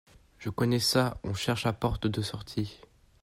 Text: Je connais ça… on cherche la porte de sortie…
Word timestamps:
Je 0.39 0.49
connais 0.49 0.79
ça… 0.79 1.19
on 1.23 1.35
cherche 1.35 1.63
la 1.65 1.73
porte 1.73 2.07
de 2.07 2.23
sortie… 2.23 2.79